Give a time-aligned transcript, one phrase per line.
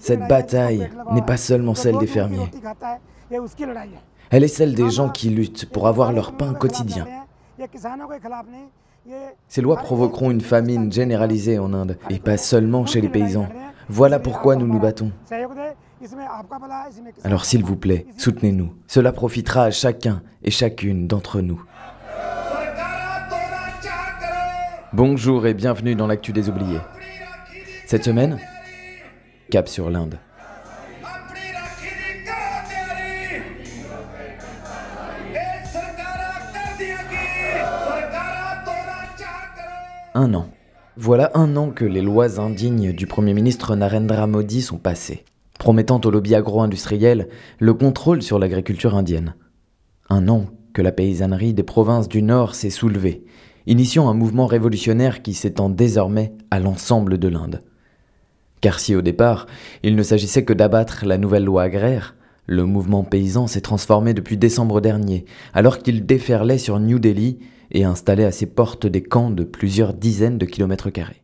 [0.00, 2.50] Cette bataille n'est pas seulement celle des fermiers.
[4.30, 7.06] Elle est celle des gens qui luttent pour avoir leur pain quotidien.
[9.48, 13.48] Ces lois provoqueront une famine généralisée en Inde, et pas seulement chez les paysans.
[13.88, 15.12] Voilà pourquoi nous nous battons.
[17.22, 18.74] Alors s'il vous plaît, soutenez-nous.
[18.86, 21.62] Cela profitera à chacun et chacune d'entre nous.
[24.96, 26.78] Bonjour et bienvenue dans l'actu des oubliés.
[27.84, 28.38] Cette semaine,
[29.50, 30.20] cap sur l'Inde.
[40.14, 40.46] Un an.
[40.96, 45.24] Voilà un an que les lois indignes du Premier ministre Narendra Modi sont passées,
[45.58, 47.28] promettant au lobby agro-industriel
[47.58, 49.34] le contrôle sur l'agriculture indienne.
[50.08, 53.24] Un an que la paysannerie des provinces du Nord s'est soulevée,
[53.66, 57.62] initiant un mouvement révolutionnaire qui s'étend désormais à l'ensemble de l'Inde.
[58.60, 59.46] Car si au départ,
[59.82, 62.16] il ne s'agissait que d'abattre la nouvelle loi agraire,
[62.46, 67.38] le mouvement paysan s'est transformé depuis décembre dernier, alors qu'il déferlait sur New Delhi
[67.72, 71.22] et installé à ses portes des camps de plusieurs dizaines de kilomètres carrés.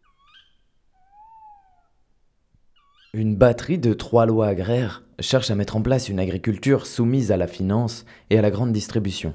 [3.12, 7.36] Une batterie de trois lois agraires cherche à mettre en place une agriculture soumise à
[7.36, 9.34] la finance et à la grande distribution.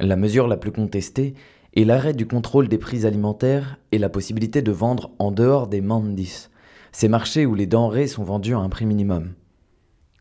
[0.00, 1.34] La mesure la plus contestée
[1.78, 5.80] est l'arrêt du contrôle des prix alimentaires et la possibilité de vendre en dehors des
[5.80, 6.48] mandis,
[6.90, 9.34] ces marchés où les denrées sont vendues à un prix minimum.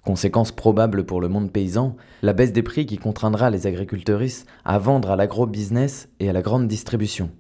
[0.06, 4.78] Conséquence probable pour le monde paysan, la baisse des prix qui contraindra les agriculteuristes à
[4.78, 7.31] vendre à l'agro-business et à la grande distribution,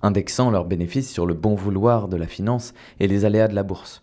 [0.00, 3.64] indexant leurs bénéfices sur le bon vouloir de la finance et les aléas de la
[3.64, 4.02] bourse.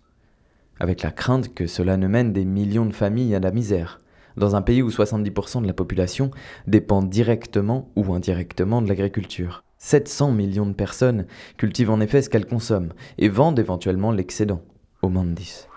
[0.80, 4.00] Avec la crainte que cela ne mène des millions de familles à la misère,
[4.38, 6.32] dans un pays où 70% de la population
[6.68, 9.64] dépend directement ou indirectement de l'agriculture.
[9.78, 11.26] 700 millions de personnes
[11.58, 14.62] cultivent en effet ce qu'elles consomment et vendent éventuellement l'excédent
[15.02, 15.68] au mandis.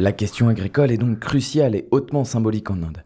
[0.00, 3.04] La question agricole est donc cruciale et hautement symbolique en Inde.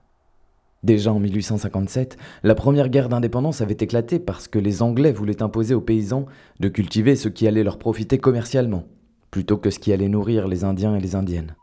[0.83, 5.75] Déjà en 1857, la première guerre d'indépendance avait éclaté parce que les Anglais voulaient imposer
[5.75, 6.27] aux paysans
[6.61, 8.85] de cultiver ce qui allait leur profiter commercialement,
[9.31, 11.55] plutôt que ce qui allait nourrir les Indiens et les Indiennes.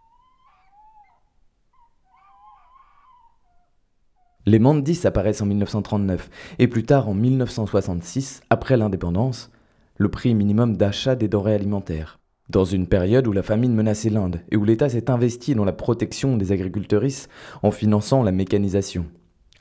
[4.49, 6.27] Les mandis apparaissent en 1939
[6.57, 9.51] et plus tard en 1966, après l'indépendance,
[9.97, 12.19] le prix minimum d'achat des denrées alimentaires.
[12.49, 15.71] Dans une période où la famine menaçait l'Inde et où l'État s'est investi dans la
[15.71, 17.29] protection des agriculteuristes
[17.61, 19.05] en finançant la mécanisation,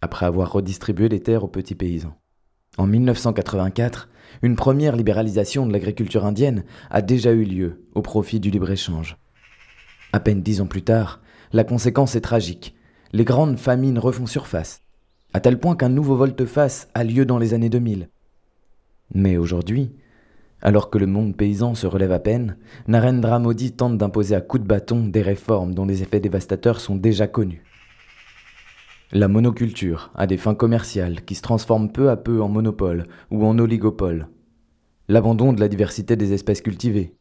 [0.01, 2.17] après avoir redistribué les terres aux petits paysans.
[2.79, 4.09] En 1984,
[4.41, 9.19] une première libéralisation de l'agriculture indienne a déjà eu lieu au profit du libre-échange.
[10.15, 11.21] À peine dix ans plus tard,
[11.53, 12.75] la conséquence est tragique.
[13.15, 14.83] Les grandes famines refont surface,
[15.33, 18.11] à tel point qu'un nouveau volte-face a lieu dans les années 2000.
[19.15, 19.93] Mais aujourd'hui,
[20.61, 24.63] alors que le monde paysan se relève à peine, Narendra Modi tente d'imposer à coups
[24.63, 27.63] de bâton des réformes dont les effets dévastateurs sont déjà connus.
[29.13, 33.47] La monoculture, à des fins commerciales, qui se transforme peu à peu en monopole ou
[33.47, 34.29] en oligopole.
[35.09, 37.15] L'abandon de la diversité des espèces cultivées.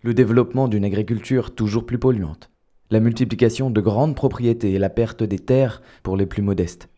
[0.00, 2.51] Le développement d'une agriculture toujours plus polluante.
[2.92, 6.90] La multiplication de grandes propriétés et la perte des terres pour les plus modestes.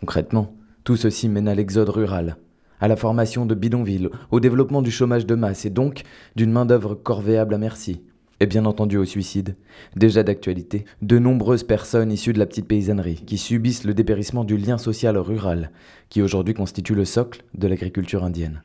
[0.00, 2.38] Concrètement, tout ceci mène à l'exode rural,
[2.80, 6.04] à la formation de bidonvilles, au développement du chômage de masse et donc
[6.36, 8.00] d'une main-d'œuvre corvéable à merci.
[8.40, 9.56] Et bien entendu au suicide.
[9.94, 14.56] Déjà d'actualité, de nombreuses personnes issues de la petite paysannerie qui subissent le dépérissement du
[14.56, 15.70] lien social rural,
[16.08, 18.62] qui aujourd'hui constitue le socle de l'agriculture indienne.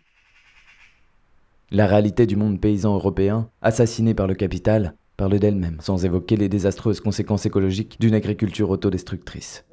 [1.69, 6.47] La réalité du monde paysan européen, assassiné par le capital, parle d'elle-même, sans évoquer les
[6.47, 9.65] désastreuses conséquences écologiques d'une agriculture autodestructrice.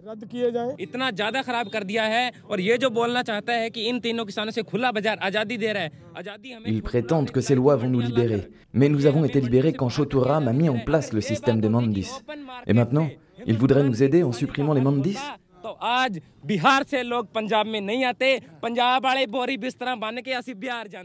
[6.67, 10.49] Ils prétendent que ces lois vont nous libérer, mais nous avons été libérés quand Choturam
[10.49, 12.11] a mis en place le système des mandis.
[12.67, 13.09] Et maintenant,
[13.47, 15.19] ils voudraient nous aider en supprimant les mandis.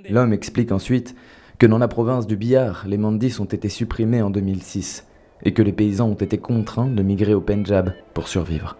[0.09, 1.15] L'homme explique ensuite
[1.59, 5.05] que dans la province du Bihar, les mandis ont été supprimés en 2006
[5.43, 8.77] et que les paysans ont été contraints de migrer au Pendjab pour survivre.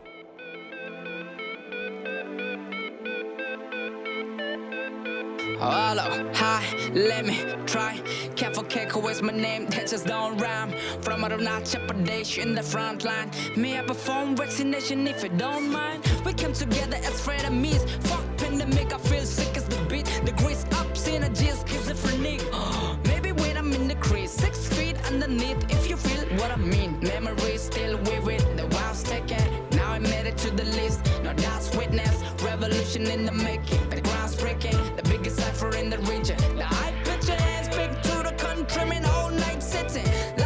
[20.20, 20.38] The beat.
[20.38, 22.42] The grease up, synergies, schizophrenic.
[23.06, 27.00] Maybe when I'm in the crease, six feet underneath, if you feel what I mean.
[27.02, 29.44] Memories still vivid, the wild's taken.
[29.72, 32.24] Now I made it to the list, no doubts witness.
[32.44, 34.78] Revolution in the making, the ground's breaking.
[34.96, 36.38] The biggest cipher in the region.
[36.56, 40.39] The high picture and speak to the countrymen all night sitting.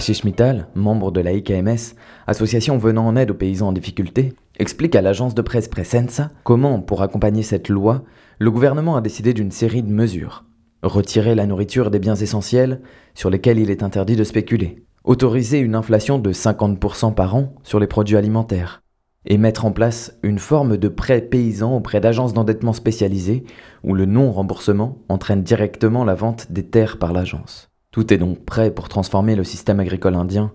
[0.00, 1.94] Ashish Mittal, membre de la IKMS,
[2.26, 6.80] association venant en aide aux paysans en difficulté, explique à l'agence de presse Presenza comment,
[6.80, 8.02] pour accompagner cette loi,
[8.38, 10.46] le gouvernement a décidé d'une série de mesures.
[10.82, 12.80] Retirer la nourriture des biens essentiels
[13.12, 14.86] sur lesquels il est interdit de spéculer.
[15.04, 18.80] Autoriser une inflation de 50% par an sur les produits alimentaires.
[19.26, 23.44] Et mettre en place une forme de prêt paysan auprès d'agences d'endettement spécialisées
[23.84, 27.69] où le non-remboursement entraîne directement la vente des terres par l'agence.
[27.90, 30.52] Tout est donc prêt pour transformer le système agricole indien,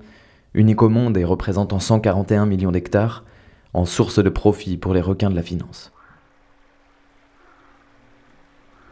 [0.54, 3.26] unique au monde et représentant 141 millions d'hectares,
[3.74, 5.92] en source de profit pour les requins de la finance.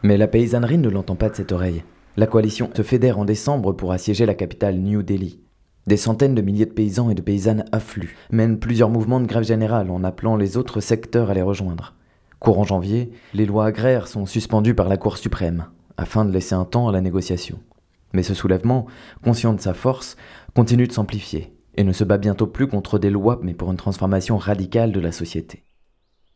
[0.02, 1.82] Mais la paysannerie ne l'entend pas de cette oreille.
[2.18, 5.40] La coalition se fédère en décembre pour assiéger la capitale New Delhi.
[5.86, 9.44] Des centaines de milliers de paysans et de paysannes affluent, mènent plusieurs mouvements de grève
[9.44, 11.94] générale en appelant les autres secteurs à les rejoindre.
[12.40, 15.64] Courant janvier, les lois agraires sont suspendues par la Cour suprême,
[15.96, 17.58] afin de laisser un temps à la négociation.
[18.14, 18.86] Mais ce soulèvement,
[19.22, 20.16] conscient de sa force,
[20.54, 23.76] continue de s'amplifier et ne se bat bientôt plus contre des lois mais pour une
[23.76, 25.64] transformation radicale de la société.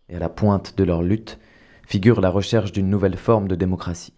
[0.08, 1.38] Et à la pointe de leur lutte
[1.86, 4.12] figure la recherche d'une nouvelle forme de démocratie.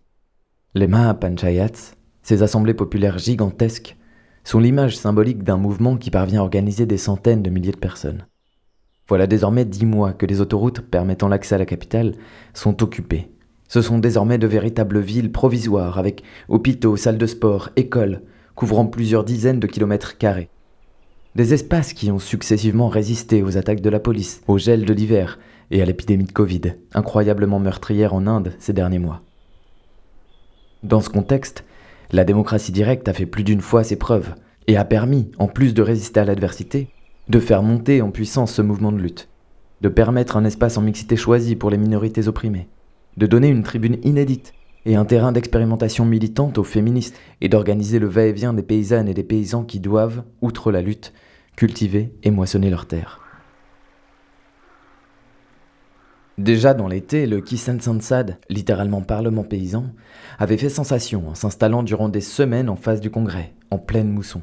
[0.74, 3.96] Les Mahapanchayats, ces assemblées populaires gigantesques,
[4.42, 8.26] sont l'image symbolique d'un mouvement qui parvient à organiser des centaines de milliers de personnes.
[9.06, 12.14] Voilà désormais dix mois que les autoroutes permettant l'accès à la capitale
[12.54, 13.30] sont occupées
[13.70, 18.22] ce sont désormais de véritables villes provisoires avec hôpitaux, salles de sport, écoles,
[18.56, 20.48] couvrant plusieurs dizaines de kilomètres carrés.
[21.36, 25.38] Des espaces qui ont successivement résisté aux attaques de la police, au gel de l'hiver
[25.70, 29.22] et à l'épidémie de Covid, incroyablement meurtrière en Inde ces derniers mois.
[30.82, 31.64] Dans ce contexte,
[32.10, 34.34] la démocratie directe a fait plus d'une fois ses preuves
[34.66, 36.88] et a permis, en plus de résister à l'adversité,
[37.28, 39.28] de faire monter en puissance ce mouvement de lutte,
[39.80, 42.66] de permettre un espace en mixité choisi pour les minorités opprimées,
[43.16, 44.54] de donner une tribune inédite
[44.86, 49.22] et un terrain d'expérimentation militante aux féministes et d'organiser le va-et-vient des paysannes et des
[49.22, 51.12] paysans qui doivent, outre la lutte,
[51.56, 53.20] cultiver et moissonner leurs terres.
[56.38, 59.92] Déjà dans l'été, le Kisan Sansad, littéralement Parlement paysan,
[60.38, 64.40] avait fait sensation en s'installant durant des semaines en face du Congrès, en pleine mousson.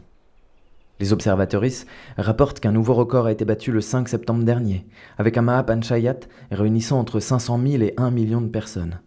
[0.99, 1.85] Les observatrices
[2.17, 4.85] rapportent qu'un nouveau record a été battu le 5 septembre dernier,
[5.17, 8.99] avec un Mahapanchayat réunissant entre 500 000 et 1 million de personnes,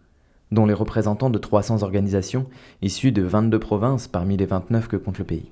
[0.51, 2.47] dont les représentants de 300 organisations
[2.81, 5.51] issues de 22 provinces parmi les 29 que compte le pays.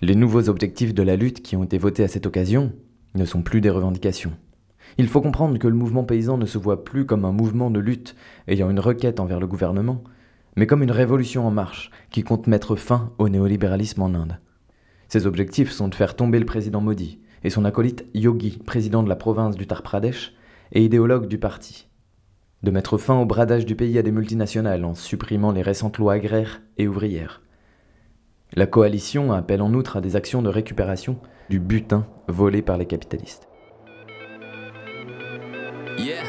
[0.00, 2.72] Les nouveaux objectifs de la lutte qui ont été votés à cette occasion
[3.14, 4.32] ne sont plus des revendications.
[4.96, 7.78] Il faut comprendre que le mouvement paysan ne se voit plus comme un mouvement de
[7.78, 8.16] lutte
[8.48, 10.02] ayant une requête envers le gouvernement,
[10.56, 14.38] mais comme une révolution en marche qui compte mettre fin au néolibéralisme en Inde.
[15.08, 19.08] Ses objectifs sont de faire tomber le président Modi et son acolyte Yogi, président de
[19.08, 20.34] la province du Tar Pradesh
[20.72, 21.88] et idéologue du parti.
[22.62, 26.14] De mettre fin au bradage du pays à des multinationales en supprimant les récentes lois
[26.14, 27.40] agraires et ouvrières.
[28.52, 32.86] La coalition appelle en outre à des actions de récupération du butin volé par les
[32.86, 33.48] capitalistes.
[35.98, 36.22] Yeah,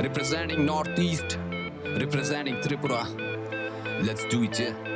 [0.00, 1.38] representing Northeast,
[1.98, 3.06] representing Tripura.
[4.02, 4.89] Let's do it, yeah.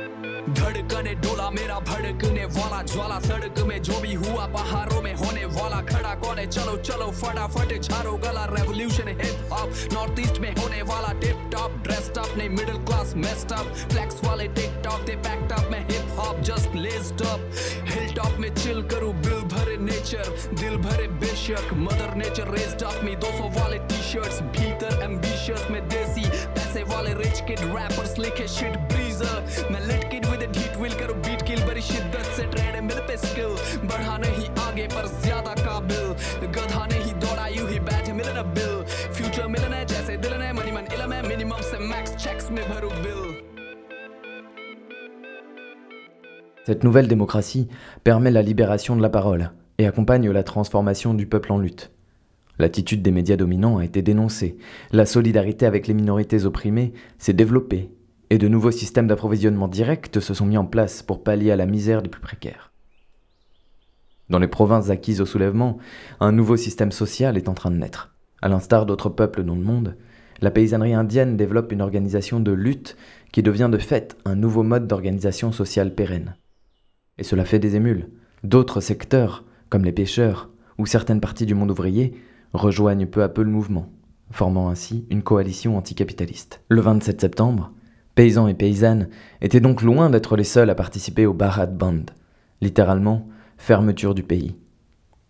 [0.49, 5.81] धड़कने डोला मेरा भड़कने वाला ज्वाला। सड़क में जो भी हुआ, पहाड़ों में होने वाला।
[5.81, 6.45] खड़ा कौन है?
[6.47, 11.77] चलो चलो, फटाफट झारो गला। Revolution hip hop north east में होने वाला। टिप टॉप
[11.83, 15.81] ड्रेस्ड अप नहीं middle class messed up flex वाले टिक टॉक दे पैक्ड अप मैं
[15.89, 17.51] hip hop just laced up
[17.91, 23.03] hill top में चिल करूँ बिल भरे नेचर दिल भरे बेशक mother nature raised up
[23.03, 28.47] me 200 वाले टी शर्ट्स भीतर एम्बिशियस में देसी। पैसे वाले रिच किड रैपर्स लिखे
[28.47, 28.77] शिट
[29.72, 33.16] मैं lit kid with heat will करो बीट किल बड़ी शिद्दत से ट्रेड मिल पे
[33.26, 33.52] स्किल
[33.88, 39.46] बढ़ा नहीं आगे पर ज्यादा काबिल गधा नहीं दौड़ा यू ही बैठे मिलना बिल फ्यूचर
[39.54, 42.90] मिलना है जैसे दिल है मनी मन इलम है मिनिमम से मैक्स चेक्स में भरू
[42.90, 43.28] bill
[46.66, 47.68] Cette nouvelle démocratie
[48.04, 51.90] permet la libération de la parole et accompagne la transformation du peuple en lutte.
[52.58, 54.56] L'attitude des médias dominants a été dénoncée,
[54.92, 57.90] la solidarité avec les minorités opprimées s'est développée,
[58.35, 61.65] et de nouveaux systèmes d'approvisionnement direct se sont mis en place pour pallier à la
[61.65, 62.73] misère des plus précaires.
[64.29, 65.77] Dans les provinces acquises au soulèvement,
[66.19, 68.13] un nouveau système social est en train de naître.
[68.41, 69.95] À l'instar d'autres peuples dans le monde,
[70.41, 72.97] la paysannerie indienne développe une organisation de lutte
[73.31, 76.35] qui devient de fait un nouveau mode d'organisation sociale pérenne.
[77.17, 78.09] Et cela fait des émules.
[78.43, 82.19] D'autres secteurs, comme les pêcheurs ou certaines parties du monde ouvrier,
[82.51, 83.93] rejoignent peu à peu le mouvement,
[84.29, 86.65] formant ainsi une coalition anticapitaliste.
[86.67, 87.71] Le 27 septembre,
[88.15, 89.09] paysans et paysannes
[89.41, 92.05] étaient donc loin d'être les seuls à participer au Bharat Band,
[92.61, 94.55] littéralement fermeture du pays.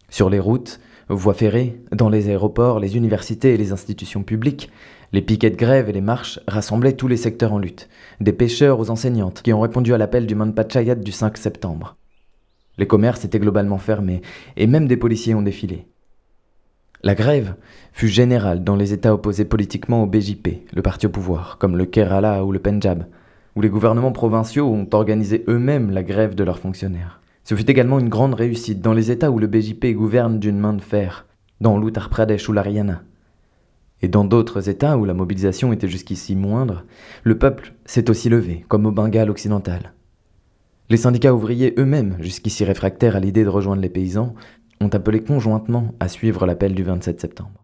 [0.10, 4.70] Sur les routes, voies ferrées, dans les aéroports, les universités et les institutions publiques,
[5.12, 7.90] les piquets de grève et les marches rassemblaient tous les secteurs en lutte,
[8.22, 11.98] des pêcheurs aux enseignantes qui ont répondu à l'appel du Manpachayat du 5 septembre.
[12.78, 14.22] Les commerces étaient globalement fermés,
[14.58, 15.88] et même des policiers ont défilé.
[17.06, 17.54] La grève
[17.94, 21.86] fut générale dans les États opposés politiquement au BJP, le parti au pouvoir, comme le
[21.86, 23.06] Kerala ou le Punjab,
[23.56, 27.22] où les gouvernements provinciaux ont organisé eux-mêmes la grève de leurs fonctionnaires.
[27.44, 30.74] Ce fut également une grande réussite dans les États où le BJP gouverne d'une main
[30.74, 31.28] de fer,
[31.62, 33.04] dans l'Uttar Pradesh ou l'Ariana.
[34.02, 36.86] Et dans d'autres États où la mobilisation était jusqu'ici moindre,
[37.24, 39.94] le peuple s'est aussi levé, comme au Bengale occidental.
[40.90, 44.34] Les syndicats ouvriers eux-mêmes, jusqu'ici réfractaires à l'idée de rejoindre les paysans,
[44.82, 47.64] ont appelé conjointement à suivre l'appel du 27 septembre.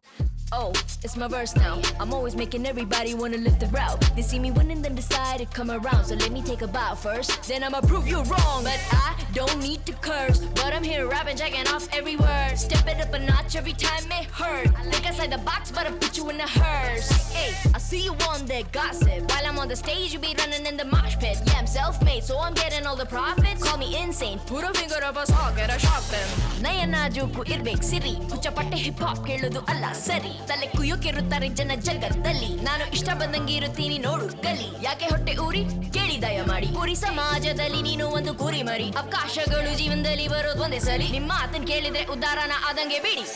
[0.54, 0.72] Oh.
[1.05, 1.75] It's my verse now.
[2.01, 4.01] I'm always making everybody wanna lift the route.
[4.17, 6.05] They see me winning, then decide to come around.
[6.07, 8.61] So let me take a bow first, then I'ma prove you wrong.
[8.65, 10.39] But I don't need to curse.
[10.61, 12.55] But I'm here rapping, checking off every word.
[12.67, 14.69] Step it up a notch every time it hurt.
[14.91, 17.09] Think inside the box, but I put you in a hearse.
[17.37, 19.21] Hey, I see you on that gossip.
[19.31, 21.37] While I'm on the stage, you be running in the mosh pit.
[21.47, 23.63] Yeah, I'm self-made, so I'm getting all the profits.
[23.67, 24.39] Call me insane.
[24.47, 26.29] Put a finger up a socket, I shock them.
[26.65, 32.85] ನಯ ನಾಜೂಕು ಇರ್ಬೇಕು ಸಿರಿ ಹುಚ್ಚಪಟ್ಟೆ hip hop ಕೇಳೋದು ಅಲ್ಲ ಸರಿ ತಲೆ ಕುಯ್ಯೋಕಿರುತ್ತಾರೆ ಜನ ಜಗತ್ತಲ್ಲಿ ನಾನು
[32.97, 35.63] ಇಷ್ಟ ಬಂದಂಗೆ ಇರುತ್ತೀನಿ ನೋಡು ಗಲಿ ಯಾಕೆ ಹೊಟ್ಟೆ ಊರಿ
[35.97, 41.31] ಕೇಳಿ ದಯ ಮಾಡಿ ಕುರಿ ಸಮಾಜದಲ್ಲಿ ನೀನು ಒಂದು ಕುರಿ ಮರಿ ಅವಕಾಶಗಳು ಜೀವನದಲ್ಲಿ ಬರೋದು ಒಂದೇ ಸಲಿ ನಿಮ್ಮ
[41.37, 43.27] ಮಾತನ್ ಕೇಳಿದ್ರೆ ಉದ್ದಾರನ ಆದಂಗೆ ಬಿಡಿ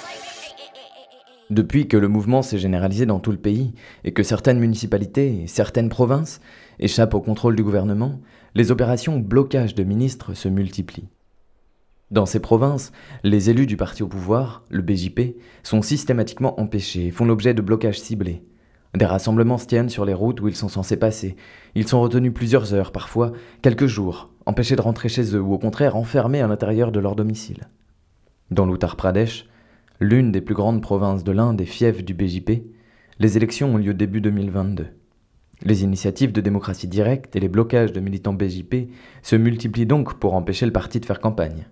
[1.51, 3.65] Depuis que le mouvement s'est généralisé dans tout le pays
[4.05, 6.35] et que certaines municipalités et certaines provinces
[6.79, 8.13] échappent au contrôle du gouvernement,
[8.55, 11.09] les opérations blocage de ministres se multiplient.
[12.12, 12.92] Dans ces provinces,
[13.24, 17.64] les élus du parti au pouvoir, le BJP, sont systématiquement empêchés et font l'objet de
[17.64, 18.44] blocages ciblés.
[18.96, 21.36] Des rassemblements se tiennent sur les routes où ils sont censés passer.
[21.74, 23.34] Ils sont retenus plusieurs heures, parfois
[23.64, 27.16] quelques jours, empêchés de rentrer chez eux ou au contraire enfermés à l'intérieur de leur
[27.16, 27.68] domicile.
[28.52, 29.48] Dans l'Uttar Pradesh,
[30.00, 32.68] l'une des plus grandes provinces de l'Inde et fief du BJP,
[33.18, 34.88] les élections ont lieu début 2022.
[35.64, 38.92] Les initiatives de démocratie directe et les blocages de militants BJP
[39.24, 41.66] se multiplient donc pour empêcher le parti de faire campagne.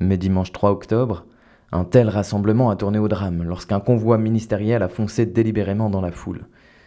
[0.00, 1.26] Mais dimanche 3 octobre,
[1.72, 6.10] un tel rassemblement a tourné au drame lorsqu'un convoi ministériel a foncé délibérément dans la
[6.10, 6.46] foule,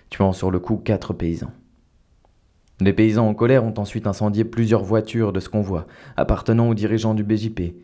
[0.09, 1.51] tuant sur le coup quatre paysans.
[2.81, 5.85] Les paysans en colère ont ensuite incendié plusieurs voitures de ce convoi,
[6.17, 7.75] appartenant aux dirigeants du BJP,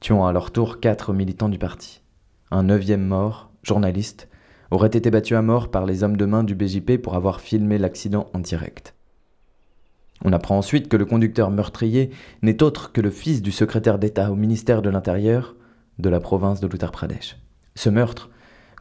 [0.00, 2.02] tuant à leur tour quatre militants du parti.
[2.50, 4.28] Un neuvième mort, journaliste,
[4.70, 7.78] aurait été battu à mort par les hommes de main du BJP pour avoir filmé
[7.78, 8.93] l'accident en direct.
[10.24, 12.10] On apprend ensuite que le conducteur meurtrier
[12.42, 15.54] n'est autre que le fils du secrétaire d'État au ministère de l'Intérieur
[15.98, 17.36] de la province de l'Uttar Pradesh.
[17.74, 18.30] Ce meurtre,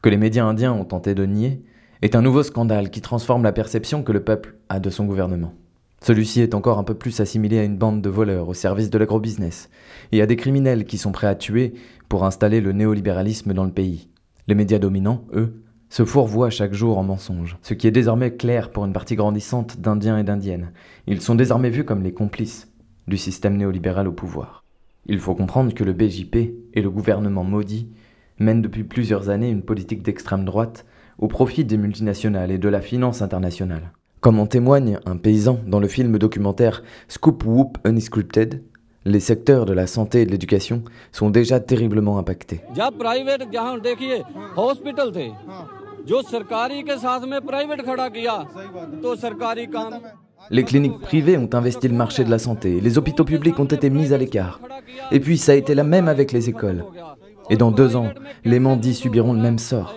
[0.02, 1.62] que les médias indiens ont tenté de nier,
[2.02, 5.54] est un nouveau scandale qui transforme la perception que le peuple a de son gouvernement.
[6.02, 8.98] Celui-ci est encore un peu plus assimilé à une bande de voleurs au service de
[8.98, 9.70] l'agrobusiness
[10.12, 11.74] et à des criminels qui sont prêts à tuer
[12.10, 14.10] pour installer le néolibéralisme dans le pays.
[14.48, 15.63] Les médias dominants, eux,
[15.94, 19.80] se fourvoient chaque jour en mensonges, ce qui est désormais clair pour une partie grandissante
[19.80, 20.72] d'Indiens et d'Indiennes.
[21.06, 22.68] Ils sont désormais vus comme les complices
[23.08, 24.64] du système néolibéral au pouvoir.
[25.06, 26.36] Il faut comprendre que le BJP
[26.74, 27.90] et le gouvernement maudit
[28.40, 30.84] mènent depuis plusieurs années une politique d'extrême droite
[31.20, 33.92] au profit des multinationales et de la finance internationale.
[34.20, 38.64] Comme en témoigne un paysan dans le film documentaire Scoop Whoop Unscripted,
[39.06, 42.62] les secteurs de la santé et de l'éducation sont déjà terriblement impactés.
[50.50, 53.90] Les cliniques privées ont investi le marché de la santé, les hôpitaux publics ont été
[53.90, 54.60] mis à l'écart.
[55.12, 56.84] Et puis ça a été la même avec les écoles.
[57.50, 58.10] Et dans deux ans,
[58.44, 59.96] les mandis subiront le même sort.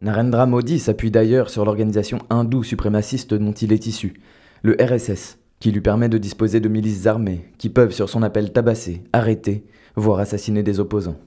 [0.00, 4.20] Narendra Modi s'appuie d'ailleurs sur l'organisation hindoue suprémaciste dont il est issu,
[4.62, 8.52] le RSS, qui lui permet de disposer de milices armées qui peuvent sur son appel
[8.52, 9.64] tabasser, arrêter,
[9.94, 11.20] voire assassiner des opposants.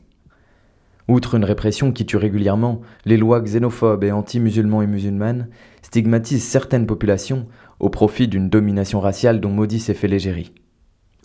[1.07, 5.47] Outre une répression qui tue régulièrement, les lois xénophobes et anti-musulmans et musulmanes
[5.83, 7.47] stigmatise certaines populations
[7.79, 10.51] au profit d'une domination raciale dont Modi s'est fait l'égérie.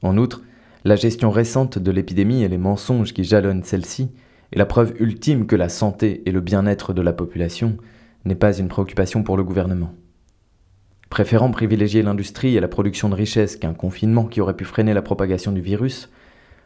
[0.04, 0.42] En outre,
[0.84, 4.12] la gestion récente de l'épidémie et les mensonges qui jalonnent celle-ci
[4.52, 7.76] est la preuve ultime que la santé et le bien-être de la population
[8.24, 9.92] n'est pas une préoccupation pour le gouvernement.
[11.10, 15.02] Préférant privilégier l'industrie et la production de richesses qu'un confinement qui aurait pu freiner la
[15.02, 16.08] propagation du virus,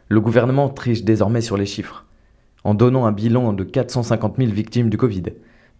[0.07, 2.05] le gouvernement triche désormais sur les chiffres,
[2.63, 5.23] en donnant un bilan de 450 000 victimes du Covid,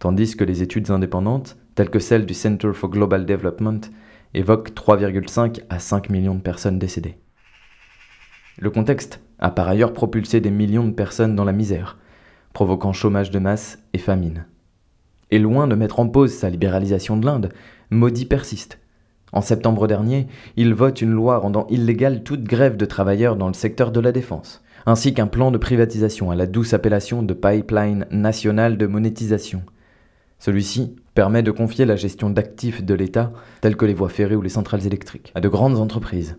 [0.00, 3.80] tandis que les études indépendantes, telles que celles du Center for Global Development,
[4.34, 7.18] évoquent 3,5 à 5 millions de personnes décédées.
[8.58, 11.98] Le contexte a par ailleurs propulsé des millions de personnes dans la misère,
[12.52, 14.44] provoquant chômage de masse et famine.
[15.30, 17.50] Et loin de mettre en pause sa libéralisation de l'Inde,
[17.90, 18.78] Modi persiste.
[19.32, 23.54] En septembre dernier, il vote une loi rendant illégale toute grève de travailleurs dans le
[23.54, 28.06] secteur de la défense, ainsi qu'un plan de privatisation à la douce appellation de Pipeline
[28.10, 29.62] national de monétisation.
[30.38, 34.42] Celui-ci permet de confier la gestion d'actifs de l'État, tels que les voies ferrées ou
[34.42, 36.36] les centrales électriques, à de grandes entreprises.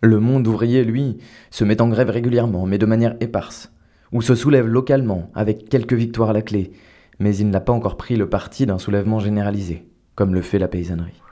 [0.00, 1.18] Le monde ouvrier, lui,
[1.50, 3.72] se met en grève régulièrement, mais de manière éparse,
[4.12, 6.70] ou se soulève localement, avec quelques victoires à la clé,
[7.18, 10.68] mais il n'a pas encore pris le parti d'un soulèvement généralisé, comme le fait la
[10.68, 11.22] paysannerie.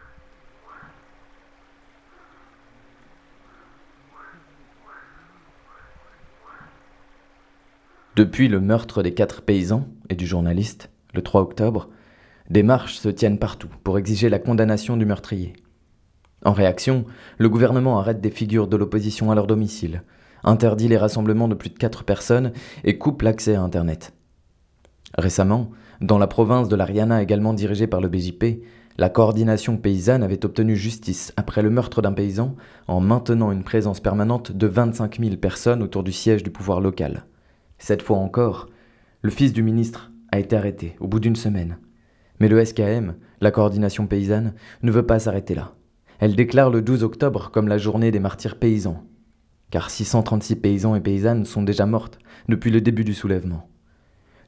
[8.17, 11.91] Depuis le meurtre des quatre paysans et du journaliste, le 3 octobre,
[12.49, 15.53] des marches se tiennent partout pour exiger la condamnation du meurtrier.
[16.43, 17.05] En réaction,
[17.37, 20.03] le gouvernement arrête des figures de l'opposition à leur domicile,
[20.45, 22.53] interdit les rassemblements de plus de 4 personnes
[22.85, 24.16] et coupe l'accès à Internet.
[25.19, 28.63] Récemment, dans la province de l'Ariana également dirigée par le BJP,
[28.99, 32.55] la coordination paysanne avait obtenu justice après le meurtre d'un paysan
[32.89, 37.27] en maintenant une présence permanente de 25 000 personnes autour du siège du pouvoir local.
[37.79, 38.69] Cette fois encore,
[39.21, 41.79] le fils du ministre a été arrêté au bout d'une semaine.
[42.41, 45.75] Mais le SKM, la coordination paysanne, ne veut pas s'arrêter là.
[46.19, 49.05] Elle déclare le 12 octobre comme la journée des martyrs paysans,
[49.71, 53.69] car 636 paysans et paysannes sont déjà mortes depuis le début du soulèvement.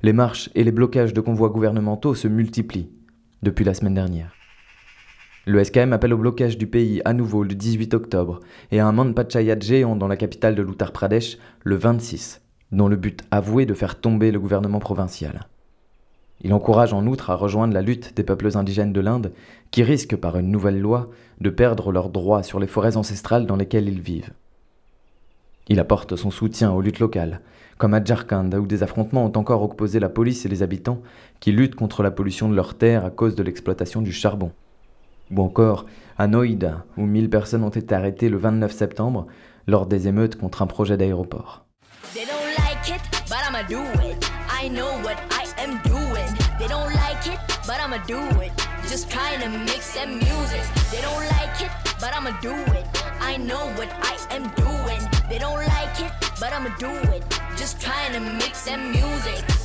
[0.00, 2.88] Les marches et les blocages de convois gouvernementaux se multiplient
[3.42, 4.32] depuis la semaine dernière.
[5.44, 8.38] Le SKM appelle au blocage du pays à nouveau le 18 octobre
[8.70, 12.94] et à un Manpachayat géant dans la capitale de l'Uttar Pradesh le 26, dont le
[12.94, 15.48] but avoué de faire tomber le gouvernement provincial.
[16.42, 19.32] Il encourage en outre à rejoindre la lutte des peuples indigènes de l'Inde,
[19.72, 21.08] qui risquent par une nouvelle loi
[21.40, 24.30] de perdre leurs droits sur les forêts ancestrales dans lesquelles ils vivent.
[25.68, 27.40] Il apporte son soutien aux luttes locales,
[27.76, 31.02] comme à Jharkhand, où des affrontements ont encore opposé la police et les habitants
[31.40, 34.50] qui luttent contre la pollution de leurs terres à cause de l'exploitation du charbon.
[35.30, 35.84] Ou encore
[36.16, 39.26] à Noida, où 1000 personnes ont été arrêtées le 29 septembre
[39.66, 41.66] lors des émeutes contre un projet d'aéroport.
[55.30, 55.68] It, but I'ma do it.
[55.68, 55.68] I know what I am doing.
[55.68, 57.40] They don't like it, but I'ma do it.
[57.56, 59.57] Just trying to mix them music.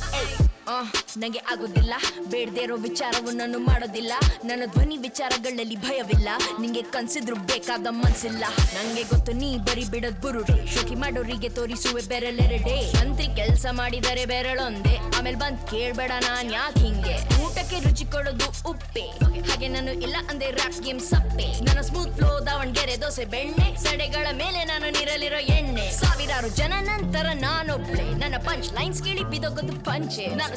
[0.84, 1.00] Hey.
[1.18, 1.94] ನಂಗೆ ಆಗೋದಿಲ್ಲ.
[2.30, 4.12] ಬೇಡದೇ ಇರೋ ವಿಚಾರವನ್ನು ಮಾಡೋದಿಲ್ಲ.
[4.44, 6.28] ನನ್ನ ಧ್ವನಿ ವಿಚಾರಗಳಲ್ಲಿ ಭಯವಿಲ್ಲ.
[6.60, 8.44] ನಿಂಗೆ ಕನ್ಸಿದ್ರು ಬೇಕಾದ ಮನ್ಸಿಲ್ಲ.
[8.74, 10.74] ನಂಗೆ ಗೊತ್ತು ನೀ ಬರಿ ಬಿಡದ್ ಬುರುಡೆ.
[10.74, 12.92] ಶೋಕಿ ಮಾಡೋರಿಗೆ ತೋರಿಸುವೆ ಬೆರಳೆರಡೆ.
[12.92, 15.18] ಮಂತ್ರಿ ಕೆಲಸ ಮಾಡಿದರೆ ಬೆರಳೊಂದೆ.
[15.18, 17.44] ಆಮೇಲೆ ಬಂದ್ ಕೇಳ್ಬೇಡ ನಾನ್ ಯಾಕೆ ಹಿಂಗೆ?
[17.44, 19.02] ಊಟಕ್ಕೆ ರುಚಿ ಕೊಡೋದು ಉಪ್ಪೆ.
[19.50, 21.60] ಹಾಗೆ ನಾನು ಇಲ್ಲ ಅಂದೆ ರಾಕ್ ಗೇಮ್ ಸಪ್ಪೆ.
[21.60, 23.76] ನನ್ನ ಸ್ಮೂತ್ ಫ್ಲೋ ದಾವಣಗೆರೆ ದೋಸೆ ಬೆಣ್ಣೆ.
[23.76, 25.90] ಸಡೆಗಳ ಮೇಲೆ ನಾನು ನೀರಲಿರೋ ಎಣ್ಣೆ.
[25.90, 28.18] ಸಾವಿರಾರು ಜನ ನಂತರ ನಾನೊಬ್ಳೆ.
[28.18, 30.26] ನನ್ನ ಪಂಚ್ ಲೈನ್ಸ್ ಕೇಳಿ ಬಿದೋಗೋದು ಪಂಚೆ.
[30.26, 30.56] ನಾನು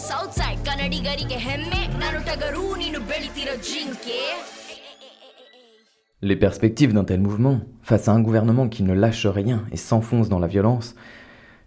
[6.22, 10.30] Les perspectives d'un tel mouvement, face à un gouvernement qui ne lâche rien et s'enfonce
[10.30, 10.96] dans la violence,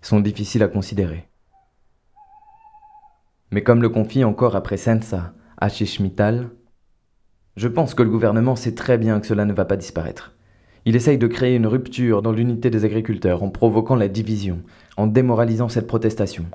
[0.03, 1.29] sont difficiles à considérer.
[3.53, 6.51] Mais comme le confie encore après Sensa Ashish Mittal,
[7.57, 10.35] je pense que le gouvernement sait très bien que cela ne va pas disparaître.
[10.87, 14.63] Il essaye de créer une rupture dans l'unité des agriculteurs en provoquant la division,
[14.97, 16.47] en démoralisant cette protestation,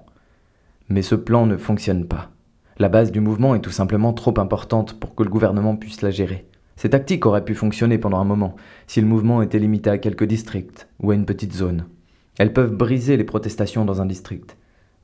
[0.89, 2.31] mais ce plan ne fonctionne pas.
[2.77, 6.11] La base du mouvement est tout simplement trop importante pour que le gouvernement puisse la
[6.11, 6.45] gérer.
[6.75, 10.25] Ces tactiques auraient pu fonctionner pendant un moment, si le mouvement était limité à quelques
[10.25, 11.85] districts ou à une petite zone.
[12.37, 14.57] Elles peuvent briser les protestations dans un district,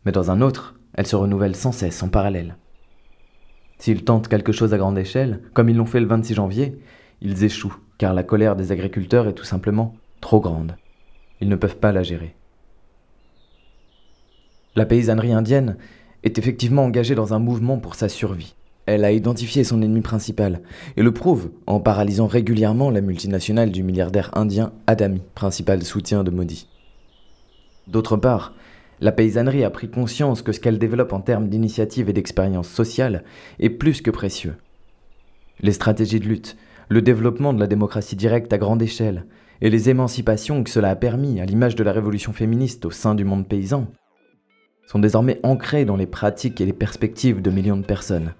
[0.05, 2.57] mais dans un autre, elles se renouvellent sans cesse en parallèle.
[3.77, 6.77] S'ils tentent quelque chose à grande échelle, comme ils l'ont fait le 26 janvier,
[7.21, 10.75] ils échouent, car la colère des agriculteurs est tout simplement trop grande.
[11.39, 12.35] Ils ne peuvent pas la gérer.
[14.75, 15.75] La paysannerie indienne
[16.23, 18.55] est effectivement engagée dans un mouvement pour sa survie.
[18.85, 20.61] Elle a identifié son ennemi principal
[20.95, 26.31] et le prouve en paralysant régulièrement la multinationale du milliardaire indien Adami, principal soutien de
[26.31, 26.67] Modi.
[27.87, 28.53] D'autre part,
[29.01, 33.23] la paysannerie a pris conscience que ce qu'elle développe en termes d'initiative et d'expérience sociale
[33.59, 34.55] est plus que précieux.
[35.59, 36.55] Les stratégies de lutte,
[36.87, 39.25] le développement de la démocratie directe à grande échelle,
[39.61, 43.15] et les émancipations que cela a permis, à l'image de la révolution féministe au sein
[43.15, 43.87] du monde paysan,
[44.91, 48.33] sont désormais ancrés dans les pratiques et les perspectives de millions de personnes.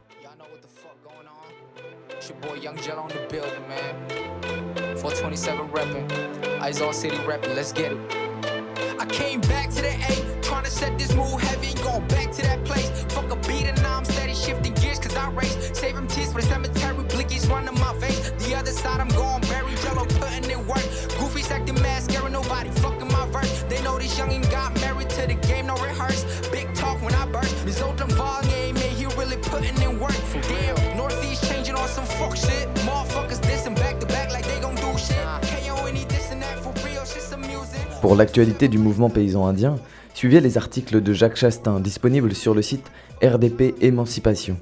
[32.21, 32.67] Fuck shit.
[32.85, 35.17] Motherfuckers dissing back to back like they gon' do shit.
[35.41, 37.81] KO any this and that for real, shit some music.
[38.01, 39.77] Pour l'actualité du mouvement paysan indien,
[40.13, 42.91] suivez les articles de Jacques Chastain disponibles sur le site
[43.23, 44.57] RDP Émancipation.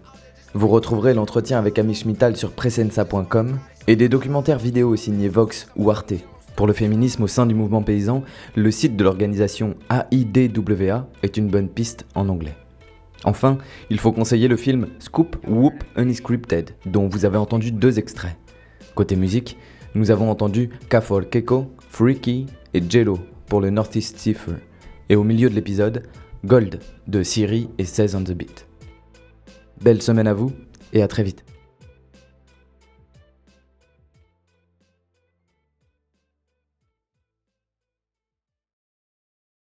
[0.54, 5.92] Vous retrouverez l'entretien avec Amish Mittal sur presensa.com et des documentaires vidéo signés Vox ou
[5.92, 6.14] Arte.
[6.56, 8.24] Pour le féminisme au sein du mouvement paysan,
[8.56, 12.56] le site de l'organisation AIDWA est une bonne piste en anglais.
[13.26, 13.58] Enfin,
[13.90, 18.38] il faut conseiller le film Scoop Whoop Unscripted, dont vous avez entendu deux extraits.
[18.96, 19.58] Côté musique,
[19.96, 24.56] nous avons entendu Kafor Keko, Freaky et Jello pour le Northeast Cipher.
[25.10, 26.04] Et au milieu de l'épisode,
[26.46, 28.68] Gold de Siri et 16 on the Beat.
[29.82, 30.52] Belle semaine à vous
[30.94, 31.49] et à très vite.